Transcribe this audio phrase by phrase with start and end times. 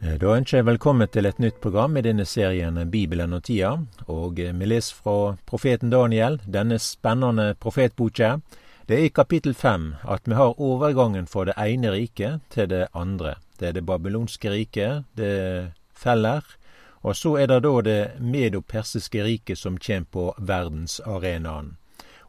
[0.00, 3.74] Da ønsker jeg velkommen til et nytt program i denne serien Bibelen og tida.
[4.08, 8.38] Og vi leser fra profeten Daniel, denne spennende profetboka.
[8.88, 12.86] Det er i kapittel fem at vi har overgangen fra det ene riket til det
[12.96, 13.34] andre.
[13.60, 16.48] Det er det babylonske riket, det feller.
[17.04, 21.76] Og så er det da det medopersiske riket som kommer på verdensarenaen.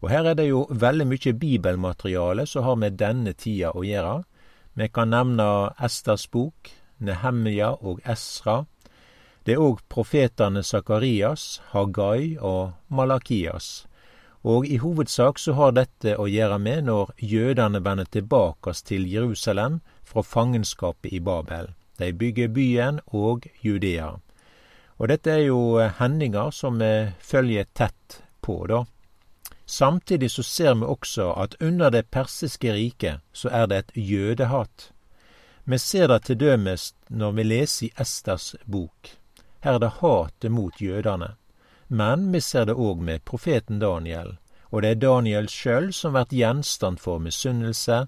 [0.03, 4.25] Og her er det jo veldig mye bibelmateriale som har med denne tida å gjøre.
[4.75, 8.65] Vi kan nevne Esters bok, Nehemja og Esra.
[9.45, 13.87] Det er òg profetene Sakarias, Hagai og Malakias.
[14.43, 19.81] Og i hovedsak så har dette å gjøre med når jødene vender tilbake til Jerusalem
[20.05, 21.73] fra fangenskapet i Babel.
[21.97, 24.15] De bygger byen og Judea.
[24.97, 28.85] Og dette er jo hendinger som vi følger tett på, da.
[29.65, 34.91] Samtidig så ser vi også at under det persiske riket så er det et jødehat.
[35.63, 39.11] Vi ser det til dømes når vi leser i Esters bok.
[39.61, 41.35] Her er det hatet mot jødene.
[41.87, 44.37] Men vi ser det òg med profeten Daniel.
[44.71, 48.05] Og det er Daniel sjøl som blir gjenstand for misunnelse,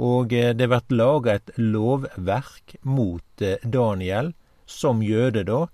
[0.00, 4.32] og eh, det blir laga et lovverk mot eh, Daniel,
[4.66, 5.66] som jøde da,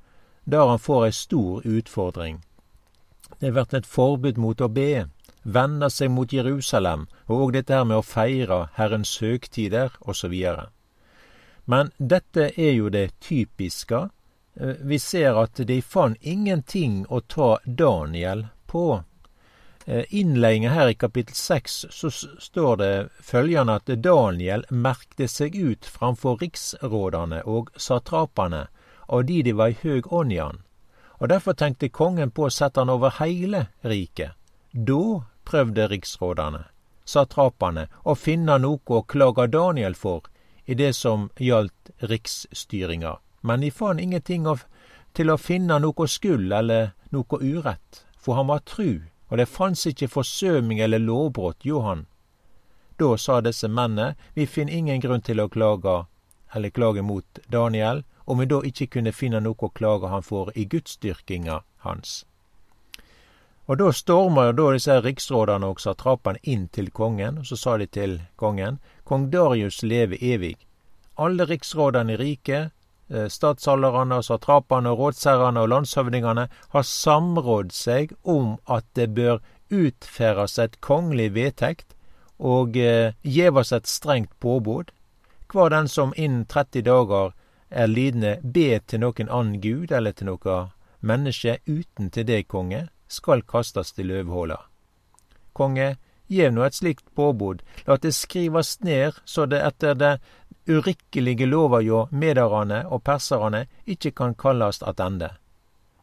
[0.44, 2.42] der han får ei stor utfordring.
[3.38, 5.06] Det blir et forbud mot å be,
[5.44, 10.34] vende seg mot Jerusalem, og òg dette her med å feire Herrens høgtider, osv.
[11.68, 14.08] Men dette er jo det typiske.
[14.60, 19.02] Eh, vi ser at de fant ingenting å ta Daniel på.
[19.86, 25.86] Eh, innledninga her i kapittel seks så står det følgende at Daniel merkte seg ut
[25.86, 28.66] framfor riksrådene og satrapene
[29.06, 30.62] av de de var i høg ånd i han.
[31.18, 34.38] Og derfor tenkte kongen på å sette han over heile riket.
[34.70, 36.64] Da prøvde riksrådene,
[37.06, 40.26] satrapene, å finne noe å klage Daniel for
[40.66, 44.64] i det som gjaldt riksstyringa, men de fant ingenting av,
[45.12, 49.86] til å finne noe skyld eller noe urett, for han var tru, og det fanns
[49.86, 52.04] ikke forsøming eller lovbrott Johan.
[52.04, 52.06] han.
[52.98, 56.06] Da sa disse mennene, vi finner ingen grunn til å klage
[56.54, 60.52] eller klage mot Daniel, om vi da ikke kunne finne noe å klage han for
[60.54, 62.24] i gudsdyrkinga hans.
[63.66, 67.88] Og da storma da disse riksrådene og satrapene inn til kongen, og så sa de
[67.90, 70.54] til kongen, kong Darius leve evig.
[71.18, 72.70] Alle riksrådene i riket,
[73.10, 79.42] eh, statsalderne og satrapene og rådsherrene og landshøvdingene har samrådd seg om at det bør
[79.70, 81.96] utferdes et kongelig vedtekt
[82.38, 84.92] og eh, gjeves et strengt påbud.
[85.50, 87.32] Hver den som innen 30 dager
[87.70, 90.66] er lidende, be til noen annen gud eller til noe
[91.00, 94.58] menneske uten til deg, konge, skal kastes til løvhåla.
[95.52, 95.96] Konge,
[96.26, 100.12] gjev nå et slikt påbud, la det skrivast ned så det etter det
[100.66, 105.30] urikkelige lova hjå medarane og persarane ikkje kan kallast attende.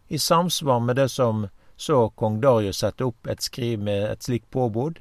[0.07, 4.49] I samsvar med det som så kong Darius sette opp et skriv med et slikt
[4.51, 4.99] påbud.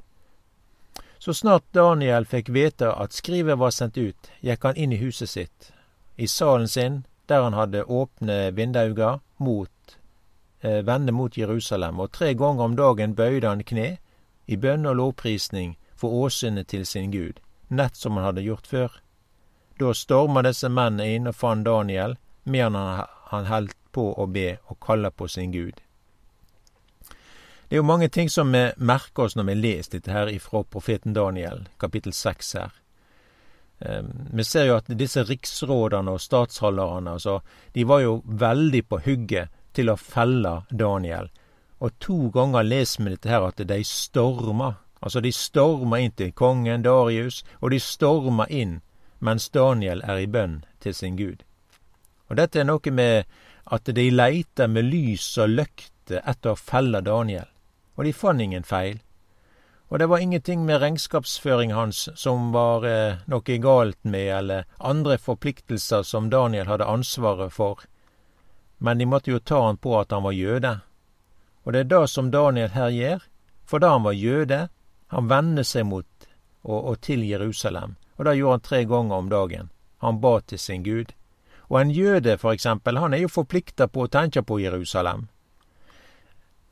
[1.18, 5.30] Så snart Daniel fikk vite at skrivet var sendt ut, gikk han inn i huset
[5.30, 5.70] sitt,
[6.16, 9.70] i salen sin, der han hadde åpne vindauger mot
[10.62, 13.96] vende mot Jerusalem, og tre ganger om dagen bøyde han kne
[14.46, 18.98] i bønn og lovprisning for åsynet til sin Gud, nett som han hadde gjort før.
[19.80, 22.76] Da storma disse mennene inn og fant Daniel, medan
[23.30, 25.80] han, holdt på å be og kalle på sin Gud.
[27.68, 30.60] Det er jo mange ting som vi merker oss når vi leser dette her ifra
[30.68, 32.74] profeten Daniel, kapittel seks her.
[33.80, 37.40] Um, vi ser jo at disse riksrådene og statsholderne, altså,
[37.74, 41.30] de var jo veldig på hugget til å felle Daniel.
[41.82, 44.74] Og to ganger leser vi dette her at de storma.
[45.02, 48.80] Altså, de storma inn til kongen Darius, og de storma inn
[49.22, 51.42] mens Daniel er i bønn til sin Gud.
[52.30, 53.26] Og dette er noe med
[53.72, 57.46] at de leiter med lys og løkte etter å felle Daniel,
[57.96, 58.98] og de fant ingen feil.
[59.92, 65.18] Og det var ingenting med regnskapsføring hans som var eh, noe galt med, eller andre
[65.20, 67.84] forpliktelser som Daniel hadde ansvaret for
[68.82, 70.72] men de måtte jo ta han på at han var jøde.
[71.62, 73.20] Og det er det som Daniel her gjør,
[73.64, 74.58] for da han var jøde,
[75.14, 76.08] han vender seg mot
[76.66, 79.68] og, og til Jerusalem, og det gjorde han tre ganger om dagen.
[80.02, 81.12] Han ba til sin Gud.
[81.70, 85.28] Og en jøde, for eksempel, han er jo forplikta på å tenke på Jerusalem.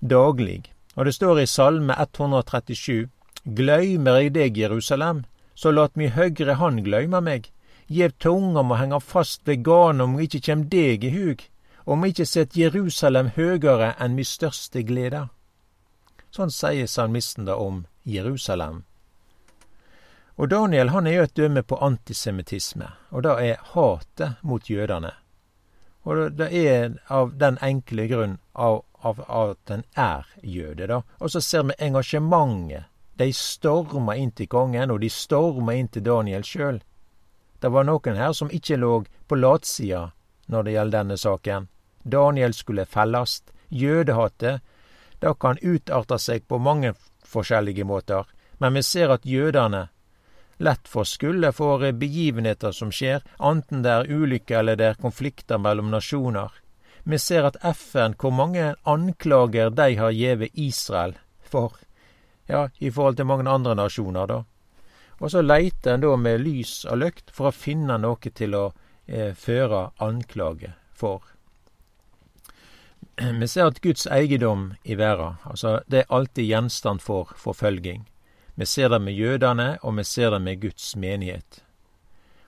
[0.03, 0.73] Daglig.
[0.97, 3.07] Og det står i Salme 137,
[3.45, 5.23] Gløymer eg deg, Jerusalem,
[5.55, 7.53] så lat mi høgre hand gløyme meg.
[7.87, 11.47] Gjev tunga må henge fast ved garnet om ikkje kjem deg i hug
[11.91, 15.25] om ikkje sett Jerusalem høgare enn mi største glede.
[16.31, 18.85] Sånn sier salmisten da om Jerusalem.
[20.39, 25.11] Og Daniel han er jo et dømme på antisemittisme, og det er hatet mot jødene.
[26.07, 31.01] Og det er av den enkle grunn av, av, av at en er jøde, da.
[31.19, 32.87] Og så ser vi engasjementet.
[33.19, 36.79] De storma inn til kongen, og de storma inn til Daniel sjøl.
[37.61, 38.95] Det var noen her som ikke lå
[39.29, 40.07] på latsida
[40.47, 41.69] når det gjelder denne saken.
[42.03, 43.53] Daniel skulle fellast.
[43.69, 44.61] Jødehatet,
[45.21, 46.95] det kan utarte seg på mange
[47.27, 48.27] forskjellige måter,
[48.59, 49.89] men vi ser at jødene
[50.61, 55.59] lett får skylde for begivenheter som skjer, enten det er ulykker eller det er konflikter
[55.59, 56.51] mellom nasjoner.
[57.05, 61.79] Vi ser at FN, hvor mange anklager de har gjeve Israel for,
[62.47, 64.43] ja, i forhold til mange andre nasjoner, da.
[65.21, 68.67] Og så leiter en da med lys og løkt for å finne noe til å
[69.07, 71.25] eh, føre anklage for.
[73.41, 78.07] Vi ser at Guds eiendom i verden, altså det er alltid gjenstand for forfølging.
[78.55, 81.65] Vi ser det med jødene, og vi ser det med Guds menighet.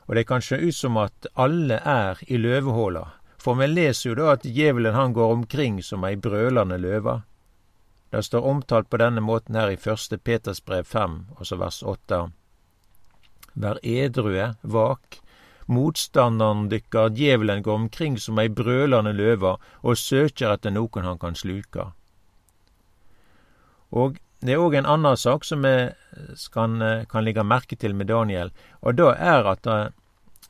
[0.06, 3.06] Og det kan se ut som at alle er i løvehåla,
[3.38, 7.22] for vi leser jo da at djevelen han går omkring som ei brølende løve.
[8.12, 12.26] Det står omtalt på denne måten her i første Peters brev fem, altså vers åtte.
[13.54, 15.21] Vær edrue, vak.
[15.72, 21.38] Motstanderen dykkar, djevelen, går omkring som ei brølende løve og søker etter noen han kan
[21.38, 21.88] sluke.
[23.92, 25.74] Og det er òg en annen sak som vi
[26.52, 26.78] kan,
[27.08, 29.90] kan legge merke til med Daniel, og da er at eh,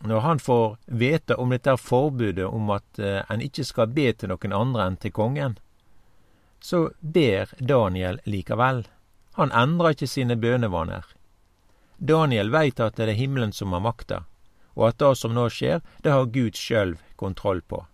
[0.03, 4.33] når han får vite om dette forbudet om at uh, en ikke skal be til
[4.33, 5.55] noen andre enn til kongen,
[6.59, 8.83] så ber Daniel likevel.
[9.39, 11.07] Han endrer ikke sine bønevaner.
[11.99, 14.25] Daniel veit at det er himmelen som har makta,
[14.75, 17.85] og at det som nå skjer, det har Gud sjølv kontroll på.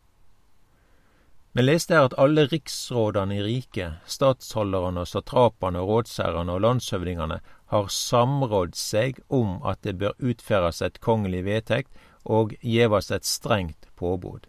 [1.57, 7.41] Vi leste her at alle riksrådene i riket, statsholderne satrapene rådsherrene og landshøvdingene
[7.73, 13.89] har samrådd seg om at det bør utføres et kongelig vedtekt og gjeves et strengt
[13.97, 14.47] påbud.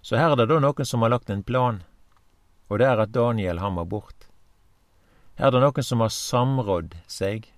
[0.00, 1.82] Så her er det da noen som har lagt en plan,
[2.70, 4.30] og det er at Daniel han var bort.
[5.36, 7.50] Her er det noen som har samrådd seg,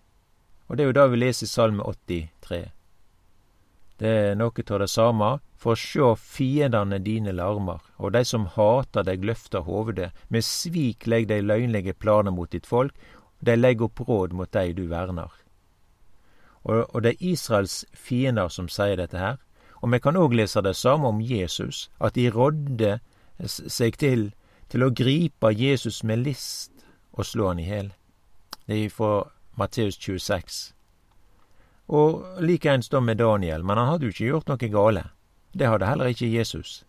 [0.67, 2.73] og det er jo da vi leser i Salme 83.
[4.03, 5.29] Det er noe av det samme.
[5.63, 10.11] For sjå fiendane dine larmer, og dei som hater deg løfter hovedet.
[10.29, 12.97] Med svik legg dei løgnlege planer mot ditt folk,
[13.39, 15.31] dei legg opp råd mot dei du verner.
[16.65, 19.39] Og, og det er Israels fiender som sier dette her.
[19.83, 22.99] Og vi kan òg lese det samme om Jesus, at de rådde
[23.47, 24.33] seg til
[24.73, 27.91] til å gripe Jesus med list og slå han i hjel.
[28.65, 29.27] Det er fra
[29.61, 30.73] Matteus 26.
[31.93, 35.03] Og likeens da med Daniel, men han hadde jo ikke gjort noe gale.
[35.53, 36.85] Det hadde heller ikke Jesus.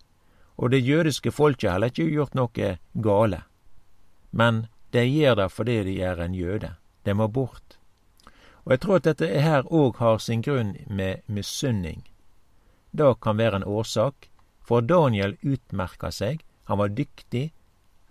[0.56, 2.70] Og det jødiske folket heller ikke gjort noe
[3.04, 3.42] gale.
[4.32, 6.76] Men de gjør det fordi de er en jøde.
[7.04, 7.78] De må bort.
[8.64, 12.06] Og jeg tror at dette her òg har sin grunn med misunning.
[12.96, 14.30] Det kan være en årsak,
[14.64, 16.46] for Daniel utmerka seg.
[16.72, 17.52] Han var dyktig,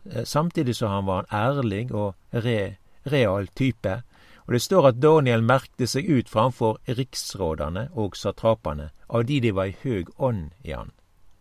[0.04, 4.02] eh, samtidig som han var en ærlig og re, real type
[4.46, 9.52] og det står at Daniel merkte seg ut framfor riksrådene og satrapene, av de de
[9.54, 10.90] var i høg ånd i han.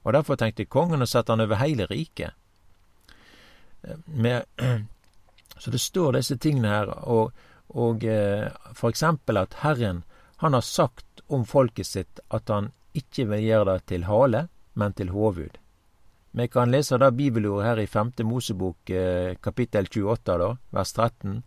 [0.05, 2.37] Og derfor tenkte kongen å sette han over hele riket.
[5.61, 7.31] så det står disse tingene her, og,
[7.73, 10.03] og eh, for eksempel at Herren,
[10.41, 14.93] han har sagt om folket sitt at han ikke vil gjøre det til hale, men
[14.93, 15.57] til hovud.
[16.31, 21.41] Vi kan lese da bibelordet her i femte Mosebok eh, kapittel 28, da, vers 13.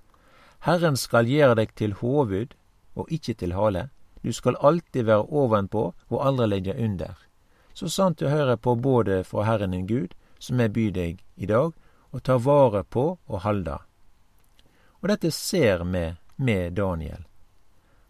[0.64, 2.54] Herren skal gjere deg til hovud
[2.96, 3.88] og ikkje til hale.
[4.24, 7.18] Du skal alltid være ovenpå og aldri legge under.
[7.74, 11.46] Så sant du hører på både fra Herren din Gud, som jeg byr deg i
[11.50, 11.74] dag,
[12.12, 13.82] og ta vare på og halda.
[15.02, 16.06] Og dette ser vi
[16.36, 17.26] med Daniel.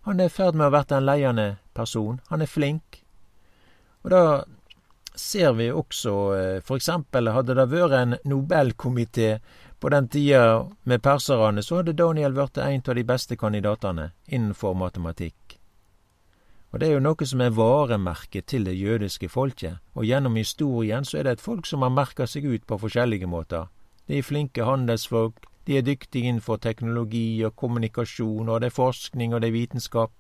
[0.07, 2.21] Han er i ferd med å bli en leiende person.
[2.29, 3.01] Han er flink.
[4.05, 4.23] Og da
[5.15, 9.41] ser vi også, eh, for eksempel hadde det vært en Nobelkomité
[9.85, 14.73] på den tida med perserne, så hadde Daniel blitt en av de beste kandidatene innenfor
[14.81, 15.59] matematikk.
[16.73, 21.05] Og det er jo noe som er varemerket til det jødiske folket, og gjennom historien
[21.05, 23.69] så er det et folk som har merka seg ut på forskjellige måter.
[24.09, 29.35] De er flinke handelsfolk, de er dyktige innenfor teknologi og kommunikasjon, og det er forskning
[29.35, 30.13] og det er vitenskap.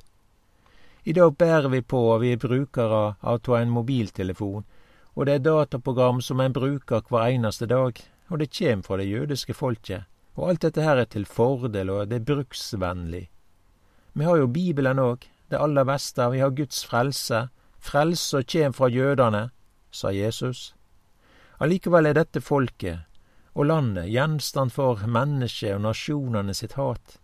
[1.08, 4.68] I dag bærer vi på, og vi er brukere av en mobiltelefon,
[5.16, 7.96] og det er dataprogram som en bruker hver eneste dag
[8.30, 10.04] og det kjem fra det jødiske folket,
[10.34, 13.28] og alt dette her er til fordel, og det er bruksvennlig.
[14.14, 18.88] Vi har jo Bibelen òg, det aller beste, vi har Guds frelse, frelse kjem fra
[18.88, 19.48] jødene,
[19.90, 20.74] sa Jesus.
[21.60, 23.04] Allikevel er dette folket
[23.54, 27.18] og landet gjenstand for mennesket og nasjonene sitt hat.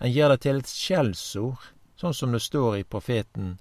[0.00, 3.56] En gjør det til et skjellsord, sånn som det står i profeten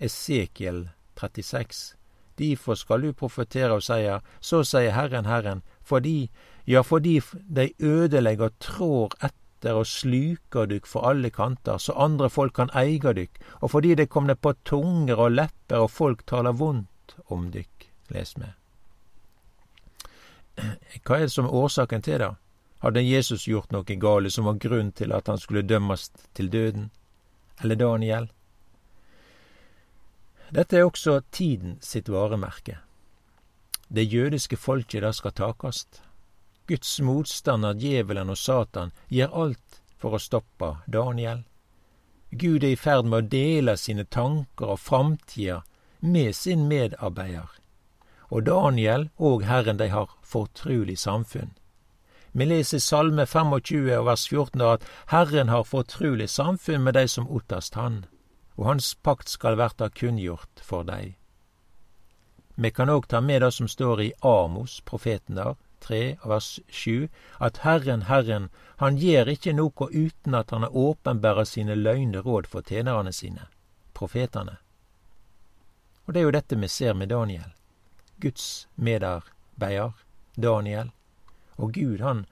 [0.00, 0.88] Esekiel
[1.20, 1.99] 36.
[2.40, 6.30] Derfor skal du profetere og seie, så sier Herren, Herren, fordi,
[6.66, 7.18] ja, fordi
[7.48, 13.12] de ødelegger trår etter og sluker dykk for alle kanter, så andre folk kan eige
[13.18, 17.90] dykk, og fordi det kom på tunger og lepper og folk taler vondt om dykk.
[18.10, 18.56] Les med.
[21.04, 22.32] Hva er det som er årsaken til det?
[22.80, 26.90] Hadde Jesus gjort noe galt som var grunn til at han skulle dømmes til døden?
[27.60, 28.30] Eller Daniel?
[30.50, 32.80] Dette er også tiden sitt varemerke.
[33.88, 36.02] Det jødiske folket da skal takast.
[36.66, 41.44] Guds motstander, djevelen og Satan, gjør alt for å stoppe Daniel.
[42.30, 45.62] Gud er i ferd med å dele sine tanker og framtida
[46.00, 47.50] med sin medarbeider.
[48.30, 51.54] Og Daniel og Herren, de har fortrulig samfunn.
[52.32, 57.30] Vi leser Salme 25 og vers 14 at Herren har fortrulig samfunn med dei som
[57.30, 58.04] ottast Han
[58.60, 61.16] og hans pakt skal verta kunngjort for dei.
[62.60, 67.08] Me kan òg ta med det som står i Amos, profeten der, 3 vers 7,
[67.40, 72.50] at Herren, Herren, han gjer ikkje noko uten at han har åpenbæra sine løgne råd
[72.52, 73.46] for tjenerne sine,
[73.96, 74.58] profetane.
[76.04, 77.48] Og det er jo dette vi ser med Daniel.
[78.20, 79.96] Guds medarbeider,
[80.36, 80.92] Daniel.
[81.56, 82.26] Og Gud, han,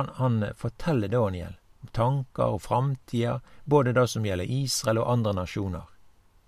[0.00, 1.60] han, han forteller Daniel
[1.92, 5.86] tanker og framtida, både det som gjelder Israel og andre nasjoner.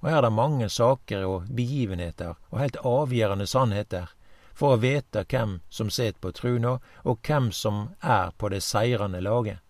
[0.00, 4.12] Og her er det mange saker og begivenheter og helt avgjørende sannheter
[4.57, 9.21] for å vite hvem som sitter på truna, og hvem som er på det seirende
[9.21, 9.61] laget.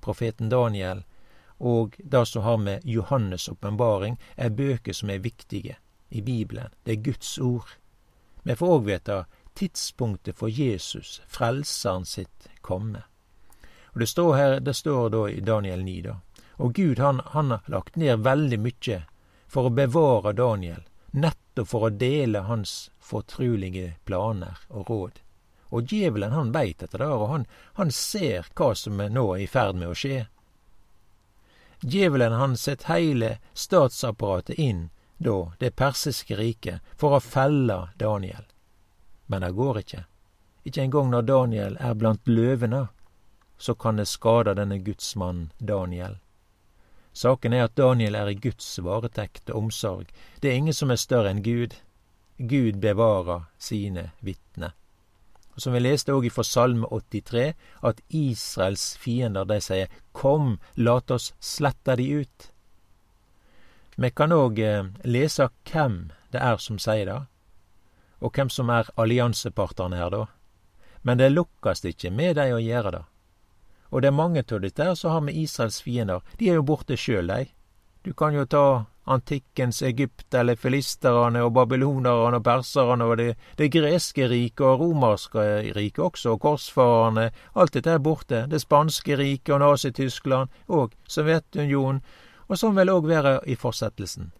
[0.00, 1.02] Profeten Daniel
[1.62, 5.76] og det som har med Johannes' åpenbaring, er bøker som er viktige
[6.08, 6.68] i Bibelen.
[6.84, 7.68] Det er Guds ord.
[8.42, 9.18] Vi får òg vite
[9.54, 13.04] tidspunktet for Jesus, frelseren sitt, komme.
[13.92, 16.16] Og Det står her, det står da i Daniel 9, da.
[16.56, 19.02] Og Gud han, han har lagt ned veldig mye
[19.48, 20.80] for å bevare Daniel,
[21.10, 25.20] nettopp for å dele hans fortrulige planer og råd.
[25.72, 27.44] Og djevelen han veit dette der, og han,
[27.80, 30.24] han ser hva som er nå i ferd med å skje.
[31.80, 38.44] Djevelen han setter heile statsapparatet inn, da, det persiske riket, for å felle Daniel.
[39.26, 40.04] Men det går ikke.
[40.64, 42.86] Ikke engang når Daniel er blant løvene
[43.58, 46.18] så kan det skade denne gudsmannen Daniel.
[47.12, 50.12] Saken er at Daniel er i Guds varetekt og omsorg.
[50.40, 51.76] Det er ingen som er større enn Gud.
[52.38, 54.72] Gud bevarer sine vitner.
[55.56, 57.52] Som vi leste òg fra Salme 83,
[57.84, 62.48] at Israels fiender de sier Kom, lat oss slette de ut.
[64.00, 67.20] Vi kan òg eh, lese hvem det er som sier det,
[68.24, 70.24] og hvem som er alliansepartnerne her, da.
[71.02, 73.02] Men det lukkast ikke med dei å gjøre det.
[73.92, 76.22] Og det er mange av dette Og som har med Israels fiender.
[76.38, 77.50] De er jo borte sjøl, de.
[78.02, 83.70] Du kan jo ta antikkens Egypt eller filisterne og babylonerne og perserne og det, det
[83.74, 85.44] greske riket og romerske
[85.76, 87.30] riket også, og korsfarerne.
[87.54, 88.46] Alt dette er borte.
[88.50, 92.02] Det spanske riket og Nazi-Tyskland og Sovjetunionen,
[92.48, 94.32] og sånn vil òg være i fortsettelsen.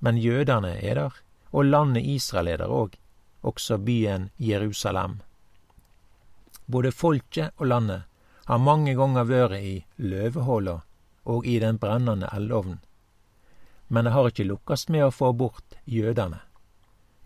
[0.00, 1.14] Men jødene er der,
[1.52, 2.98] og landet Israel er der òg,
[3.42, 5.20] også byen Jerusalem.
[6.66, 8.06] Både folket og landet
[8.46, 10.80] har mange ganger vært i løvehola
[11.26, 12.78] og i den brennende eldovnen,
[13.88, 16.40] men det har ikke lukkast med å få bort jødene.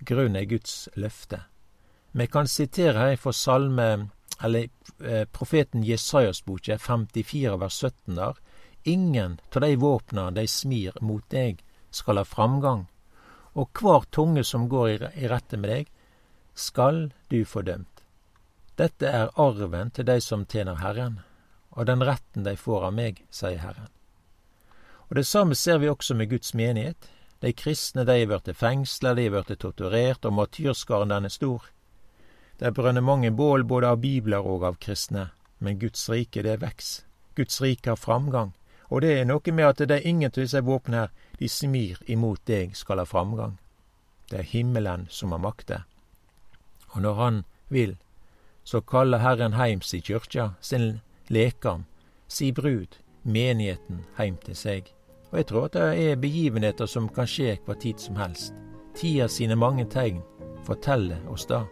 [0.00, 1.42] Grunnen er Guds løfte.
[2.12, 4.08] Vi kan sitere her fra salme,
[4.40, 4.68] eller
[5.04, 8.40] eh, profeten Jesajas boke 54 vers 17 der.
[8.88, 11.60] Ingen av de våpna de smir mot deg,
[11.90, 12.86] skal ha framgang,
[13.58, 15.88] og hver tunge som går i rette med deg,
[16.54, 17.99] skal du få dømt.
[18.80, 21.18] Dette er arven til de som tjener Herren,
[21.76, 23.90] og den retten de får av meg, sier Herren.
[25.10, 27.10] Og Det samme ser vi også med Guds menighet.
[27.40, 31.68] De kristne de er blitt fengsla, de er blitt torturert, og martyrskaren den er stor.
[32.56, 37.04] Det brønner mange bål både av bibler og av kristne, men Guds rike det veks.
[37.36, 38.54] Guds rike har framgang,
[38.88, 42.00] og det er noe med at det er ingen av disse våpnene her, de smir
[42.06, 43.58] imot deg skal ha framgang.
[44.30, 45.82] Det er himmelen som har makte.
[46.94, 47.96] Og når Han vil,
[48.70, 51.84] så kaller Herren heim si kyrkja, sin lekam,
[52.28, 54.92] si brud, menigheten, heim til seg.
[55.32, 58.54] Og jeg tror at det er begivenheter som kan skje hva tid som helst.
[58.94, 60.22] Tida sine mange tegn
[60.66, 61.64] forteller oss da.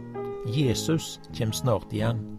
[0.50, 2.38] Jesus kjem snart igjen.